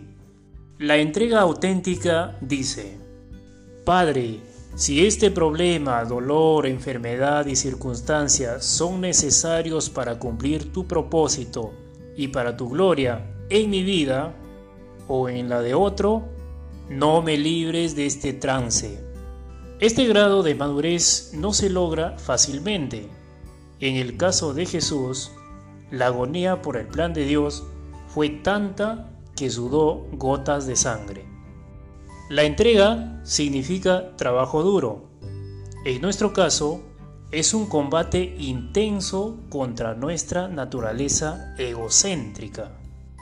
La 0.78 0.98
entrega 0.98 1.42
auténtica 1.42 2.38
dice, 2.42 2.98
Padre, 3.84 4.40
si 4.76 5.06
este 5.06 5.32
problema, 5.32 6.06
dolor, 6.06 6.68
enfermedad 6.68 7.48
y 7.48 7.56
circunstancias 7.56 8.64
son 8.64 9.02
necesarios 9.02 9.90
para 9.90 10.20
cumplir 10.20 10.72
tu 10.72 10.88
propósito 10.88 11.74
y 12.16 12.30
para 12.30 12.56
tu 12.56 12.70
gloria 12.70 13.26
en 13.50 13.70
mi 13.70 13.84
vida 13.84 14.34
o 15.10 15.28
en 15.28 15.50
la 15.50 15.62
de 15.62 15.74
otro, 15.74 16.24
no 16.88 17.22
me 17.22 17.38
libres 17.38 17.96
de 17.98 18.06
este 18.06 18.32
trance. 18.32 19.04
Este 19.82 20.08
grado 20.08 20.44
de 20.44 20.56
madurez 20.56 21.32
no 21.34 21.52
se 21.52 21.70
logra 21.70 22.18
fácilmente. 22.18 23.10
En 23.82 23.98
el 23.98 24.16
caso 24.16 24.54
de 24.54 24.66
Jesús, 24.66 25.32
la 25.92 26.08
agonía 26.08 26.62
por 26.62 26.78
el 26.78 26.88
plan 26.88 27.14
de 27.14 27.26
Dios 27.26 27.64
fue 28.08 28.30
tanta 28.30 29.10
que 29.36 29.50
sudó 29.50 30.06
gotas 30.14 30.68
de 30.68 30.76
sangre. 30.76 31.26
La 32.30 32.44
entrega 32.44 33.22
significa 33.24 34.16
trabajo 34.16 34.64
duro. 34.64 35.10
En 35.86 36.02
nuestro 36.02 36.34
caso, 36.34 36.82
es 37.32 37.54
un 37.54 37.68
combate 37.68 38.36
intenso 38.38 39.40
contra 39.50 39.96
nuestra 39.96 40.48
naturaleza 40.48 41.56
egocéntrica. 41.58 42.79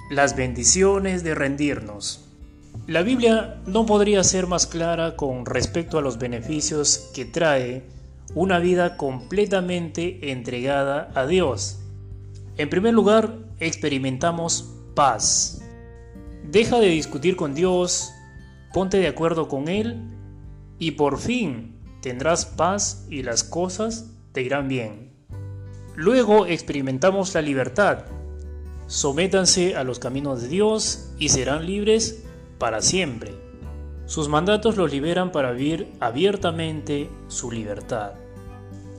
Las 0.10 0.38
bendiciones 0.38 1.26
de 1.26 1.36
rendirnos. 1.36 2.30
La 2.88 3.02
Biblia 3.02 3.62
no 3.66 3.86
podría 3.86 4.24
ser 4.24 4.48
más 4.48 4.66
clara 4.66 5.18
con 5.18 5.46
respecto 5.46 5.98
a 5.98 6.02
los 6.02 6.18
beneficios 6.18 7.12
que 7.14 7.26
trae 7.26 7.84
una 8.34 8.60
vida 8.60 8.96
completamente 8.96 10.32
entregada 10.32 11.12
a 11.14 11.28
Dios. 11.28 11.80
En 12.56 12.70
primer 12.70 12.94
lugar, 12.94 13.36
experimentamos 13.60 14.74
paz. 14.96 15.62
Deja 16.50 16.80
de 16.80 16.88
discutir 16.88 17.36
con 17.36 17.54
Dios, 17.54 18.14
ponte 18.74 19.00
de 19.00 19.08
acuerdo 19.08 19.50
con 19.50 19.68
Él 19.68 20.02
y 20.80 20.92
por 20.92 21.20
fin 21.20 21.76
tendrás 22.02 22.46
paz 22.46 23.06
y 23.10 23.24
las 23.24 23.44
cosas 23.44 24.10
te 24.32 24.42
irán 24.42 24.70
bien. 24.70 25.12
Luego 25.96 26.46
experimentamos 26.46 27.34
la 27.34 27.42
libertad. 27.42 28.06
Sométanse 28.88 29.75
a 29.75 29.84
los 29.84 30.00
caminos 30.00 30.41
de 30.41 30.48
Dios 30.48 31.10
y 31.20 31.29
serán 31.29 31.65
libres 31.65 32.24
para 32.58 32.82
siempre. 32.82 33.36
Sus 34.06 34.29
mandatos 34.29 34.77
los 34.77 34.91
liberan 34.91 35.34
para 35.34 35.51
vivir 35.51 35.94
abiertamente 36.00 37.10
su 37.27 37.51
libertad. 37.51 38.13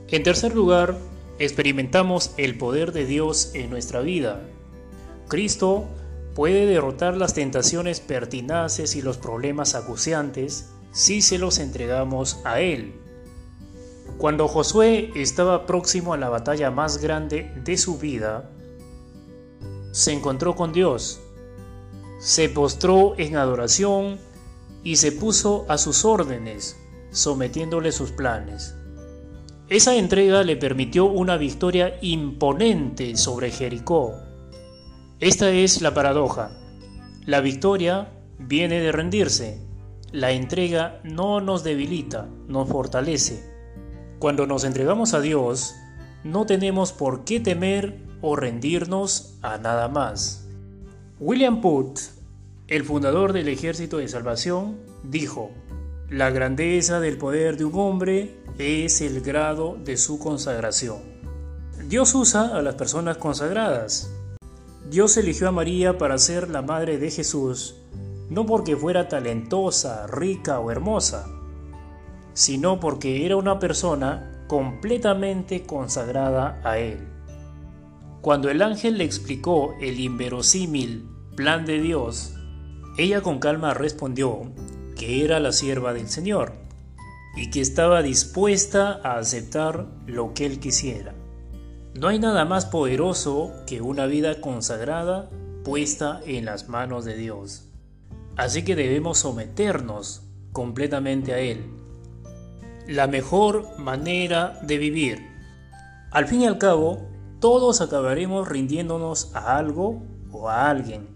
En 0.09 0.21
tercer 0.21 0.53
lugar, 0.53 0.95
experimentamos 1.39 2.31
el 2.37 2.57
poder 2.57 2.91
de 2.91 3.07
Dios 3.07 3.51
en 3.55 3.71
nuestra 3.71 4.01
vida. 4.01 4.41
Cristo 5.27 5.85
puede 6.35 6.67
derrotar 6.67 7.17
las 7.17 7.33
tentaciones 7.33 7.99
pertinaces 7.99 8.95
y 8.95 9.01
los 9.01 9.17
problemas 9.17 9.73
acuciantes 9.73 10.69
si 10.91 11.23
se 11.23 11.39
los 11.39 11.57
entregamos 11.57 12.39
a 12.43 12.59
Él. 12.61 12.93
Cuando 14.19 14.47
Josué 14.47 15.11
estaba 15.15 15.65
próximo 15.65 16.13
a 16.13 16.17
la 16.17 16.29
batalla 16.29 16.69
más 16.69 16.99
grande 16.99 17.51
de 17.63 17.77
su 17.77 17.97
vida, 17.97 18.51
se 19.91 20.13
encontró 20.13 20.55
con 20.55 20.71
Dios, 20.71 21.19
se 22.19 22.49
postró 22.49 23.15
en 23.17 23.37
adoración 23.37 24.19
y 24.83 24.97
se 24.97 25.11
puso 25.11 25.65
a 25.69 25.77
sus 25.77 26.05
órdenes, 26.05 26.77
sometiéndole 27.11 27.91
sus 27.91 28.11
planes. 28.11 28.75
Esa 29.69 29.95
entrega 29.95 30.43
le 30.43 30.57
permitió 30.57 31.05
una 31.05 31.37
victoria 31.37 31.97
imponente 32.01 33.15
sobre 33.15 33.51
Jericó. 33.51 34.15
Esta 35.19 35.51
es 35.51 35.81
la 35.81 35.93
paradoja. 35.93 36.51
La 37.25 37.39
victoria 37.39 38.11
viene 38.39 38.79
de 38.79 38.91
rendirse. 38.91 39.61
La 40.11 40.31
entrega 40.31 40.99
no 41.03 41.39
nos 41.39 41.63
debilita, 41.63 42.27
nos 42.47 42.67
fortalece. 42.67 43.47
Cuando 44.17 44.47
nos 44.47 44.63
entregamos 44.63 45.13
a 45.13 45.21
Dios, 45.21 45.75
no 46.23 46.45
tenemos 46.45 46.91
por 46.91 47.23
qué 47.23 47.39
temer 47.39 48.08
o 48.21 48.35
rendirnos 48.35 49.37
a 49.41 49.57
nada 49.57 49.87
más. 49.87 50.47
William 51.19 51.61
Putt 51.61 51.99
el 52.69 52.85
fundador 52.85 53.33
del 53.33 53.47
Ejército 53.47 53.97
de 53.97 54.07
Salvación 54.07 54.77
dijo, 55.01 55.49
la 56.07 56.29
grandeza 56.29 56.99
del 56.99 57.17
poder 57.17 57.57
de 57.57 57.65
un 57.65 57.73
hombre 57.79 58.43
es 58.59 59.01
el 59.01 59.21
grado 59.21 59.75
de 59.83 59.97
su 59.97 60.19
consagración. 60.19 60.99
Dios 61.87 62.13
usa 62.13 62.55
a 62.55 62.61
las 62.61 62.75
personas 62.75 63.17
consagradas. 63.17 64.11
Dios 64.87 65.17
eligió 65.17 65.47
a 65.47 65.51
María 65.51 65.97
para 65.97 66.19
ser 66.19 66.47
la 66.47 66.61
madre 66.61 66.99
de 66.99 67.09
Jesús, 67.09 67.75
no 68.29 68.45
porque 68.45 68.77
fuera 68.77 69.07
talentosa, 69.07 70.05
rica 70.05 70.59
o 70.59 70.69
hermosa, 70.69 71.25
sino 72.33 72.79
porque 72.79 73.25
era 73.25 73.35
una 73.35 73.57
persona 73.57 74.45
completamente 74.47 75.63
consagrada 75.63 76.61
a 76.63 76.77
Él. 76.77 76.99
Cuando 78.21 78.49
el 78.49 78.61
ángel 78.61 78.97
le 78.97 79.05
explicó 79.05 79.75
el 79.79 79.99
inverosímil 79.99 81.07
plan 81.35 81.65
de 81.65 81.79
Dios, 81.79 82.33
ella 82.97 83.21
con 83.21 83.39
calma 83.39 83.73
respondió 83.73 84.51
que 84.97 85.23
era 85.23 85.39
la 85.39 85.53
sierva 85.53 85.93
del 85.93 86.09
Señor 86.09 86.53
y 87.37 87.49
que 87.49 87.61
estaba 87.61 88.01
dispuesta 88.01 88.99
a 89.03 89.17
aceptar 89.17 89.87
lo 90.05 90.33
que 90.33 90.45
él 90.45 90.59
quisiera. 90.59 91.15
No 91.93 92.09
hay 92.09 92.19
nada 92.19 92.45
más 92.45 92.65
poderoso 92.65 93.53
que 93.65 93.81
una 93.81 94.05
vida 94.05 94.41
consagrada 94.41 95.29
puesta 95.63 96.19
en 96.25 96.45
las 96.45 96.67
manos 96.67 97.05
de 97.05 97.15
Dios. 97.15 97.69
Así 98.35 98.63
que 98.63 98.75
debemos 98.75 99.19
someternos 99.19 100.23
completamente 100.51 101.33
a 101.33 101.39
Él. 101.39 101.65
La 102.87 103.07
mejor 103.07 103.77
manera 103.79 104.59
de 104.63 104.77
vivir. 104.77 105.27
Al 106.11 106.25
fin 106.25 106.41
y 106.41 106.47
al 106.47 106.57
cabo, 106.57 107.09
todos 107.39 107.81
acabaremos 107.81 108.47
rindiéndonos 108.47 109.33
a 109.33 109.57
algo 109.57 110.01
o 110.31 110.49
a 110.49 110.69
alguien. 110.69 111.07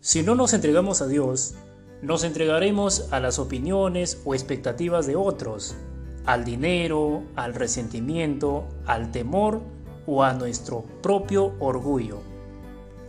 Si 0.00 0.22
no 0.22 0.34
nos 0.34 0.54
entregamos 0.54 1.02
a 1.02 1.06
Dios, 1.06 1.54
nos 2.00 2.24
entregaremos 2.24 3.12
a 3.12 3.20
las 3.20 3.38
opiniones 3.38 4.22
o 4.24 4.34
expectativas 4.34 5.06
de 5.06 5.16
otros, 5.16 5.76
al 6.24 6.44
dinero, 6.44 7.22
al 7.36 7.54
resentimiento, 7.54 8.64
al 8.86 9.12
temor 9.12 9.60
o 10.06 10.22
a 10.22 10.32
nuestro 10.32 10.84
propio 11.02 11.52
orgullo, 11.60 12.20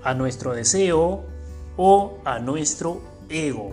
a 0.04 0.14
nuestro 0.14 0.54
deseo 0.54 1.24
o 1.78 2.18
a 2.26 2.40
nuestro 2.40 3.02
ego. 3.30 3.70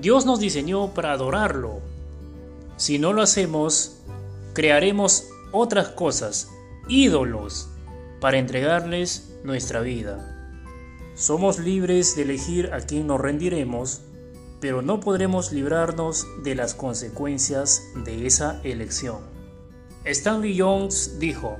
Dios 0.00 0.26
nos 0.26 0.38
diseñó 0.38 0.94
para 0.94 1.12
adorarlo. 1.12 1.80
Si 2.76 2.98
no 2.98 3.12
lo 3.12 3.22
hacemos, 3.22 3.98
crearemos 4.52 5.26
otras 5.52 5.88
cosas, 5.88 6.50
ídolos, 6.88 7.68
para 8.20 8.38
entregarles 8.38 9.38
nuestra 9.44 9.80
vida. 9.80 10.30
Somos 11.14 11.58
libres 11.58 12.16
de 12.16 12.22
elegir 12.22 12.72
a 12.72 12.80
quién 12.80 13.06
nos 13.06 13.20
rendiremos, 13.20 14.00
pero 14.60 14.82
no 14.82 15.00
podremos 15.00 15.52
librarnos 15.52 16.26
de 16.42 16.54
las 16.54 16.74
consecuencias 16.74 17.82
de 18.04 18.26
esa 18.26 18.60
elección. 18.64 19.18
Stanley 20.04 20.58
Jones 20.58 21.18
dijo, 21.18 21.58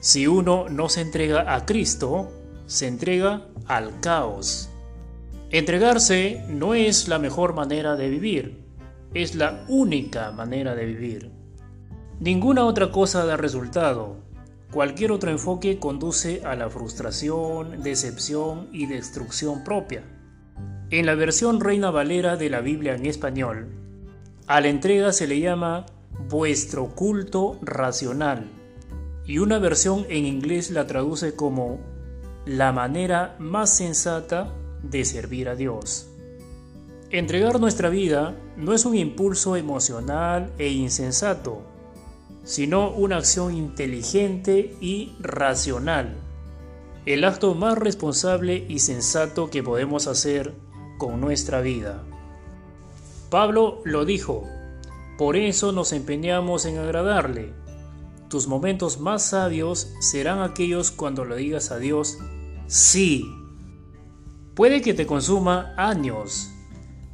si 0.00 0.26
uno 0.26 0.68
no 0.68 0.88
se 0.88 1.02
entrega 1.02 1.54
a 1.54 1.66
Cristo, 1.66 2.30
se 2.66 2.86
entrega 2.86 3.48
al 3.66 4.00
caos. 4.00 4.70
Entregarse 5.50 6.44
no 6.48 6.74
es 6.74 7.08
la 7.08 7.18
mejor 7.18 7.54
manera 7.54 7.96
de 7.96 8.08
vivir, 8.08 8.64
es 9.12 9.34
la 9.34 9.64
única 9.68 10.30
manera 10.30 10.74
de 10.74 10.86
vivir. 10.86 11.30
Ninguna 12.20 12.64
otra 12.64 12.92
cosa 12.92 13.24
da 13.24 13.36
resultado, 13.36 14.16
Cualquier 14.72 15.10
otro 15.10 15.32
enfoque 15.32 15.80
conduce 15.80 16.42
a 16.44 16.54
la 16.54 16.70
frustración, 16.70 17.82
decepción 17.82 18.68
y 18.72 18.86
destrucción 18.86 19.64
propia. 19.64 20.04
En 20.90 21.06
la 21.06 21.16
versión 21.16 21.60
Reina 21.60 21.90
Valera 21.90 22.36
de 22.36 22.50
la 22.50 22.60
Biblia 22.60 22.94
en 22.94 23.06
español, 23.06 23.68
a 24.46 24.60
la 24.60 24.68
entrega 24.68 25.12
se 25.12 25.26
le 25.26 25.40
llama 25.40 25.86
vuestro 26.28 26.94
culto 26.94 27.58
racional 27.62 28.48
y 29.24 29.38
una 29.38 29.58
versión 29.58 30.06
en 30.08 30.24
inglés 30.24 30.70
la 30.70 30.86
traduce 30.86 31.34
como 31.34 31.80
la 32.46 32.72
manera 32.72 33.36
más 33.38 33.76
sensata 33.76 34.52
de 34.82 35.04
servir 35.04 35.48
a 35.48 35.56
Dios. 35.56 36.08
Entregar 37.10 37.58
nuestra 37.58 37.88
vida 37.88 38.36
no 38.56 38.72
es 38.72 38.84
un 38.84 38.96
impulso 38.96 39.56
emocional 39.56 40.52
e 40.58 40.68
insensato, 40.68 41.69
sino 42.50 42.90
una 42.90 43.18
acción 43.18 43.54
inteligente 43.54 44.74
y 44.80 45.12
racional. 45.20 46.16
El 47.06 47.22
acto 47.22 47.54
más 47.54 47.78
responsable 47.78 48.66
y 48.68 48.80
sensato 48.80 49.50
que 49.50 49.62
podemos 49.62 50.08
hacer 50.08 50.52
con 50.98 51.20
nuestra 51.20 51.60
vida. 51.60 52.02
Pablo 53.30 53.80
lo 53.84 54.04
dijo, 54.04 54.48
por 55.16 55.36
eso 55.36 55.70
nos 55.70 55.92
empeñamos 55.92 56.66
en 56.66 56.78
agradarle. 56.78 57.52
Tus 58.28 58.48
momentos 58.48 58.98
más 58.98 59.22
sabios 59.22 59.92
serán 60.00 60.42
aquellos 60.42 60.90
cuando 60.90 61.24
le 61.24 61.36
digas 61.36 61.70
a 61.70 61.78
Dios, 61.78 62.18
sí. 62.66 63.32
Puede 64.56 64.82
que 64.82 64.92
te 64.92 65.06
consuma 65.06 65.72
años, 65.76 66.50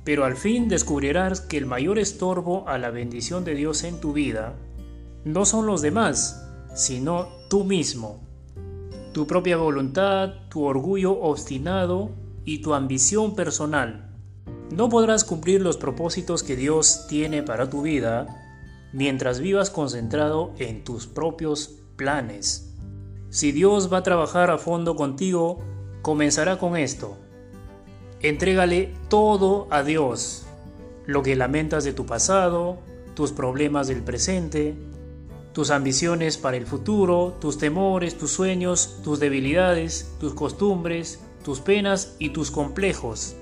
pero 0.02 0.24
al 0.24 0.38
fin 0.38 0.68
descubrirás 0.68 1.42
que 1.42 1.58
el 1.58 1.66
mayor 1.66 1.98
estorbo 1.98 2.66
a 2.66 2.78
la 2.78 2.88
bendición 2.88 3.44
de 3.44 3.54
Dios 3.54 3.84
en 3.84 4.00
tu 4.00 4.14
vida 4.14 4.56
no 5.26 5.44
son 5.44 5.66
los 5.66 5.82
demás, 5.82 6.48
sino 6.72 7.26
tú 7.50 7.64
mismo. 7.64 8.20
Tu 9.12 9.26
propia 9.26 9.56
voluntad, 9.56 10.34
tu 10.48 10.62
orgullo 10.62 11.20
obstinado 11.20 12.10
y 12.44 12.62
tu 12.62 12.74
ambición 12.74 13.34
personal. 13.34 14.14
No 14.70 14.88
podrás 14.88 15.24
cumplir 15.24 15.62
los 15.62 15.78
propósitos 15.78 16.44
que 16.44 16.54
Dios 16.54 17.06
tiene 17.08 17.42
para 17.42 17.68
tu 17.68 17.82
vida 17.82 18.28
mientras 18.92 19.40
vivas 19.40 19.68
concentrado 19.68 20.52
en 20.58 20.84
tus 20.84 21.08
propios 21.08 21.74
planes. 21.96 22.72
Si 23.28 23.50
Dios 23.50 23.92
va 23.92 23.98
a 23.98 24.02
trabajar 24.04 24.52
a 24.52 24.58
fondo 24.58 24.94
contigo, 24.94 25.58
comenzará 26.02 26.56
con 26.56 26.76
esto. 26.76 27.16
Entrégale 28.20 28.94
todo 29.08 29.66
a 29.70 29.82
Dios, 29.82 30.46
lo 31.04 31.24
que 31.24 31.34
lamentas 31.34 31.82
de 31.82 31.92
tu 31.92 32.06
pasado, 32.06 32.78
tus 33.14 33.32
problemas 33.32 33.88
del 33.88 34.04
presente, 34.04 34.76
tus 35.56 35.70
ambiciones 35.70 36.36
para 36.36 36.58
el 36.58 36.66
futuro, 36.66 37.38
tus 37.40 37.56
temores, 37.56 38.18
tus 38.18 38.30
sueños, 38.30 38.98
tus 39.02 39.18
debilidades, 39.18 40.14
tus 40.20 40.34
costumbres, 40.34 41.18
tus 41.42 41.60
penas 41.60 42.14
y 42.18 42.28
tus 42.28 42.50
complejos. 42.50 43.36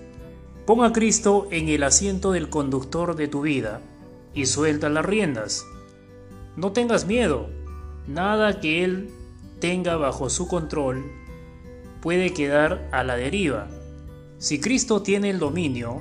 Pon 0.65 0.85
a 0.85 0.93
Cristo 0.93 1.49
en 1.51 1.69
el 1.69 1.83
asiento 1.83 2.31
del 2.31 2.51
conductor 2.51 3.17
de 3.17 3.27
tu 3.27 3.41
vida 3.41 3.81
y 4.33 4.47
suelta 4.47 4.89
las 4.91 5.05
riendas. 5.05 5.67
No 6.55 6.71
tengas 6.71 7.05
miedo, 7.05 7.49
nada 8.07 8.61
que 8.61 8.85
Él 8.85 9.11
tenga 9.59 9.97
bajo 9.97 10.31
su 10.31 10.47
control 10.47 11.11
puede 12.01 12.33
quedar 12.33 12.89
a 12.93 13.03
la 13.03 13.17
deriva. 13.17 13.67
Si 14.39 14.61
Cristo 14.61 15.03
tiene 15.03 15.31
el 15.31 15.41
dominio, 15.41 15.99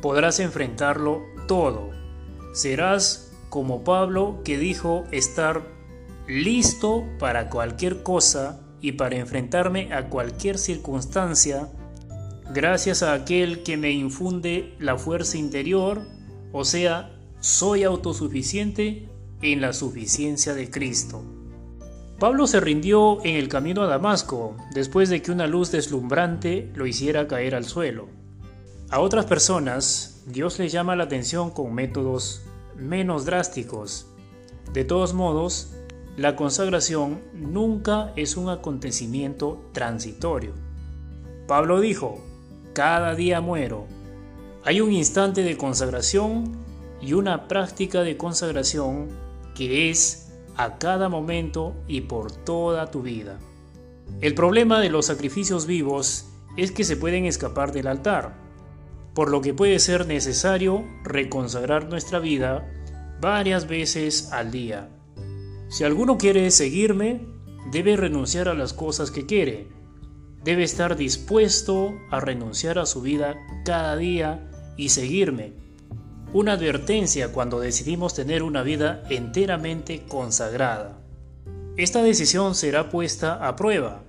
podrás 0.00 0.40
enfrentarlo 0.40 1.20
todo. 1.46 1.90
Serás 2.54 3.27
como 3.48 3.84
Pablo 3.84 4.40
que 4.44 4.58
dijo 4.58 5.04
estar 5.12 5.62
listo 6.26 7.04
para 7.18 7.48
cualquier 7.48 8.02
cosa 8.02 8.60
y 8.80 8.92
para 8.92 9.16
enfrentarme 9.16 9.92
a 9.92 10.08
cualquier 10.08 10.58
circunstancia 10.58 11.68
gracias 12.52 13.02
a 13.02 13.12
aquel 13.12 13.62
que 13.62 13.76
me 13.76 13.90
infunde 13.90 14.74
la 14.78 14.96
fuerza 14.96 15.36
interior, 15.36 16.02
o 16.52 16.64
sea, 16.64 17.14
soy 17.40 17.84
autosuficiente 17.84 19.08
en 19.42 19.60
la 19.60 19.72
suficiencia 19.72 20.54
de 20.54 20.70
Cristo. 20.70 21.24
Pablo 22.18 22.46
se 22.48 22.58
rindió 22.58 23.24
en 23.24 23.36
el 23.36 23.48
camino 23.48 23.82
a 23.82 23.86
Damasco 23.86 24.56
después 24.74 25.08
de 25.08 25.22
que 25.22 25.30
una 25.30 25.46
luz 25.46 25.70
deslumbrante 25.70 26.70
lo 26.74 26.86
hiciera 26.86 27.28
caer 27.28 27.54
al 27.54 27.64
suelo. 27.64 28.08
A 28.90 29.00
otras 29.00 29.26
personas, 29.26 30.24
Dios 30.26 30.58
les 30.58 30.72
llama 30.72 30.96
la 30.96 31.04
atención 31.04 31.50
con 31.50 31.72
métodos 31.74 32.42
menos 32.78 33.24
drásticos. 33.24 34.06
De 34.72 34.84
todos 34.84 35.14
modos, 35.14 35.74
la 36.16 36.36
consagración 36.36 37.20
nunca 37.32 38.12
es 38.16 38.36
un 38.36 38.48
acontecimiento 38.48 39.60
transitorio. 39.72 40.52
Pablo 41.46 41.80
dijo, 41.80 42.18
cada 42.72 43.14
día 43.14 43.40
muero. 43.40 43.86
Hay 44.64 44.80
un 44.80 44.92
instante 44.92 45.42
de 45.42 45.56
consagración 45.56 46.56
y 47.00 47.12
una 47.12 47.48
práctica 47.48 48.02
de 48.02 48.16
consagración 48.16 49.08
que 49.54 49.90
es 49.90 50.32
a 50.56 50.78
cada 50.78 51.08
momento 51.08 51.74
y 51.86 52.02
por 52.02 52.32
toda 52.32 52.90
tu 52.90 53.02
vida. 53.02 53.38
El 54.20 54.34
problema 54.34 54.80
de 54.80 54.90
los 54.90 55.06
sacrificios 55.06 55.66
vivos 55.66 56.26
es 56.56 56.72
que 56.72 56.84
se 56.84 56.96
pueden 56.96 57.24
escapar 57.24 57.72
del 57.72 57.86
altar, 57.86 58.34
por 59.14 59.30
lo 59.30 59.40
que 59.40 59.54
puede 59.54 59.78
ser 59.78 60.06
necesario 60.06 60.84
reconsagrar 61.04 61.88
nuestra 61.88 62.18
vida 62.18 62.70
varias 63.20 63.66
veces 63.66 64.32
al 64.32 64.50
día. 64.50 64.88
Si 65.68 65.84
alguno 65.84 66.18
quiere 66.18 66.50
seguirme, 66.50 67.26
debe 67.70 67.96
renunciar 67.96 68.48
a 68.48 68.54
las 68.54 68.72
cosas 68.72 69.10
que 69.10 69.26
quiere. 69.26 69.68
Debe 70.44 70.62
estar 70.62 70.96
dispuesto 70.96 71.94
a 72.10 72.20
renunciar 72.20 72.78
a 72.78 72.86
su 72.86 73.02
vida 73.02 73.36
cada 73.64 73.96
día 73.96 74.48
y 74.76 74.90
seguirme. 74.90 75.52
Una 76.32 76.52
advertencia 76.52 77.32
cuando 77.32 77.60
decidimos 77.60 78.14
tener 78.14 78.42
una 78.42 78.62
vida 78.62 79.02
enteramente 79.10 80.04
consagrada. 80.06 81.00
Esta 81.76 82.02
decisión 82.02 82.54
será 82.54 82.90
puesta 82.90 83.46
a 83.46 83.56
prueba. 83.56 84.02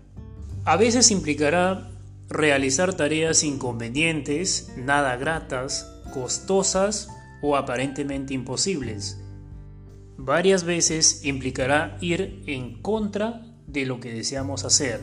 A 0.65 0.77
veces 0.77 1.11
implicará 1.11 1.89
realizar 2.29 2.93
tareas 2.93 3.43
inconvenientes, 3.43 4.71
nada 4.77 5.15
gratas, 5.17 5.91
costosas 6.13 7.09
o 7.41 7.55
aparentemente 7.55 8.33
imposibles 8.33 9.19
varias 10.21 10.65
veces 10.65 11.23
implicará 11.23 11.97
ir 12.01 12.43
en 12.45 12.81
contra 12.81 13.41
de 13.67 13.85
lo 13.85 13.99
que 14.01 14.13
deseamos 14.13 14.65
hacer. 14.65 14.99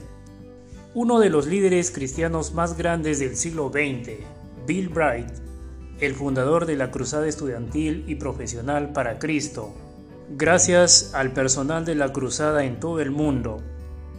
Uno 0.95 1.19
de 1.21 1.31
los 1.31 1.47
líderes 1.47 1.91
cristianos 1.91 2.53
más 2.53 2.77
grandes 2.77 3.19
del 3.19 3.37
siglo 3.37 3.71
XX, 3.71 4.11
Bill 4.67 4.89
Bright, 4.91 5.31
el 6.01 6.15
fundador 6.15 6.67
de 6.67 6.77
la 6.77 6.91
Cruzada 6.91 7.27
Estudiantil 7.27 8.05
y 8.07 8.17
Profesional 8.17 8.93
para 8.93 9.19
Cristo, 9.19 9.75
gracias 10.37 11.13
al 11.15 11.33
personal 11.33 11.87
de 11.87 11.95
la 11.95 12.13
Cruzada 12.13 12.65
en 12.65 12.79
todo 12.79 13.01
el 13.01 13.11
mundo, 13.11 13.63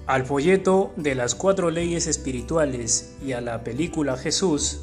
al 0.08 0.26
folleto 0.26 0.94
de 0.96 1.16
las 1.16 1.36
cuatro 1.36 1.70
leyes 1.70 2.08
espirituales 2.08 3.14
y 3.26 3.34
a 3.34 3.42
la 3.42 3.66
película 3.66 4.16
Jesús, 4.16 4.80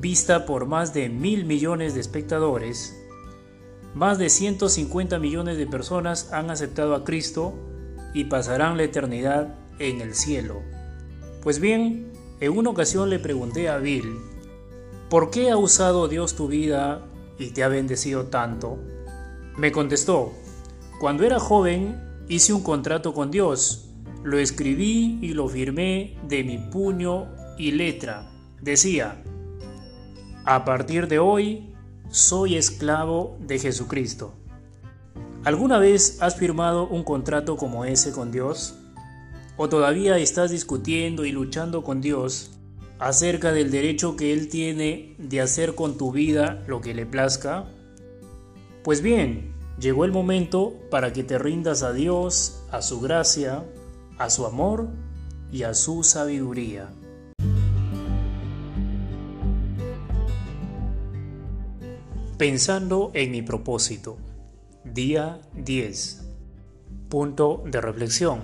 vista 0.00 0.46
por 0.46 0.66
más 0.66 0.92
de 0.92 1.08
mil 1.08 1.44
millones 1.44 1.94
de 1.94 2.00
espectadores, 2.00 2.94
más 3.94 4.18
de 4.18 4.28
150 4.28 5.20
millones 5.20 5.58
de 5.58 5.66
personas 5.68 6.32
han 6.32 6.50
aceptado 6.50 6.96
a 6.96 7.04
Cristo 7.04 7.54
y 8.14 8.24
pasarán 8.24 8.76
la 8.76 8.82
eternidad 8.82 9.54
en 9.78 10.00
el 10.00 10.14
cielo. 10.14 10.60
Pues 11.42 11.60
bien, 11.60 12.12
en 12.40 12.58
una 12.58 12.70
ocasión 12.70 13.10
le 13.10 13.20
pregunté 13.20 13.68
a 13.68 13.78
Bill, 13.78 14.18
¿por 15.08 15.30
qué 15.30 15.50
ha 15.50 15.56
usado 15.56 16.08
Dios 16.08 16.34
tu 16.34 16.48
vida 16.48 17.06
y 17.38 17.50
te 17.50 17.62
ha 17.62 17.68
bendecido 17.68 18.26
tanto? 18.26 18.76
Me 19.56 19.70
contestó, 19.70 20.32
cuando 20.98 21.22
era 21.22 21.38
joven 21.38 22.24
hice 22.28 22.52
un 22.52 22.62
contrato 22.64 23.14
con 23.14 23.30
Dios, 23.30 23.87
lo 24.28 24.38
escribí 24.38 25.18
y 25.22 25.32
lo 25.32 25.48
firmé 25.48 26.18
de 26.28 26.44
mi 26.44 26.58
puño 26.58 27.28
y 27.56 27.72
letra. 27.72 28.30
Decía, 28.60 29.22
a 30.44 30.66
partir 30.66 31.08
de 31.08 31.18
hoy 31.18 31.74
soy 32.10 32.56
esclavo 32.56 33.38
de 33.40 33.58
Jesucristo. 33.58 34.34
¿Alguna 35.44 35.78
vez 35.78 36.20
has 36.20 36.36
firmado 36.36 36.86
un 36.86 37.04
contrato 37.04 37.56
como 37.56 37.86
ese 37.86 38.12
con 38.12 38.30
Dios? 38.30 38.74
¿O 39.56 39.70
todavía 39.70 40.18
estás 40.18 40.50
discutiendo 40.50 41.24
y 41.24 41.32
luchando 41.32 41.82
con 41.82 42.02
Dios 42.02 42.50
acerca 42.98 43.52
del 43.52 43.70
derecho 43.70 44.16
que 44.16 44.34
Él 44.34 44.48
tiene 44.48 45.14
de 45.16 45.40
hacer 45.40 45.74
con 45.74 45.96
tu 45.96 46.12
vida 46.12 46.62
lo 46.66 46.82
que 46.82 46.92
le 46.92 47.06
plazca? 47.06 47.64
Pues 48.84 49.00
bien, 49.00 49.54
llegó 49.80 50.04
el 50.04 50.12
momento 50.12 50.74
para 50.90 51.14
que 51.14 51.24
te 51.24 51.38
rindas 51.38 51.82
a 51.82 51.94
Dios, 51.94 52.62
a 52.70 52.82
su 52.82 53.00
gracia, 53.00 53.64
a 54.18 54.30
su 54.30 54.44
amor 54.46 54.88
y 55.52 55.62
a 55.62 55.74
su 55.74 56.02
sabiduría. 56.02 56.90
Pensando 62.36 63.10
en 63.14 63.30
mi 63.30 63.42
propósito. 63.42 64.16
Día 64.84 65.40
10. 65.54 66.24
Punto 67.08 67.62
de 67.66 67.80
reflexión. 67.80 68.42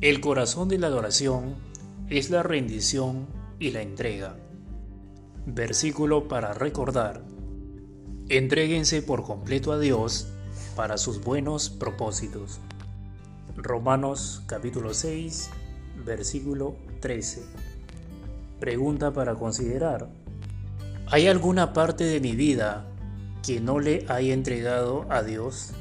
El 0.00 0.20
corazón 0.20 0.68
de 0.68 0.78
la 0.78 0.86
adoración 0.86 1.54
es 2.08 2.30
la 2.30 2.42
rendición 2.42 3.26
y 3.58 3.70
la 3.70 3.82
entrega. 3.82 4.36
Versículo 5.46 6.28
para 6.28 6.54
recordar. 6.54 7.22
Entréguense 8.28 9.02
por 9.02 9.22
completo 9.22 9.72
a 9.72 9.78
Dios 9.78 10.28
para 10.76 10.96
sus 10.96 11.22
buenos 11.22 11.68
propósitos. 11.68 12.60
Romanos 13.62 14.42
capítulo 14.46 14.92
6, 14.92 15.50
versículo 16.04 16.74
13. 16.98 17.44
Pregunta 18.58 19.12
para 19.12 19.36
considerar. 19.36 20.08
¿Hay 21.06 21.28
alguna 21.28 21.72
parte 21.72 22.02
de 22.02 22.18
mi 22.18 22.34
vida 22.34 22.88
que 23.44 23.60
no 23.60 23.78
le 23.78 24.04
haya 24.08 24.34
entregado 24.34 25.06
a 25.10 25.22
Dios? 25.22 25.74